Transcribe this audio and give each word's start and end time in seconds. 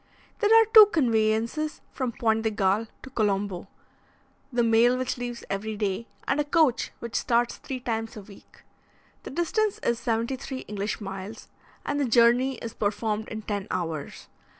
There 0.39 0.49
are 0.59 0.65
two 0.73 0.87
conveyances 0.87 1.81
from 1.91 2.13
Pointe 2.13 2.41
de 2.41 2.49
Galle 2.49 2.87
to 3.03 3.11
Colombo 3.11 3.67
the 4.51 4.63
mail 4.63 4.97
which 4.97 5.15
leaves 5.15 5.43
every 5.47 5.77
day, 5.77 6.07
and 6.27 6.39
a 6.39 6.43
coach 6.43 6.89
which 6.97 7.15
starts 7.15 7.57
three 7.57 7.79
times 7.79 8.17
a 8.17 8.21
week. 8.23 8.63
The 9.21 9.29
distance 9.29 9.77
is 9.83 9.99
seventy 9.99 10.37
three 10.37 10.61
English 10.61 11.01
miles, 11.01 11.49
and 11.85 11.99
the 11.99 12.05
journey 12.05 12.55
is 12.55 12.73
performed 12.73 13.27
in 13.27 13.43
ten 13.43 13.67
hours. 13.69 14.27